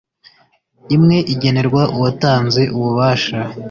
[0.95, 3.37] imwe igenerwa uwatanze ububasha,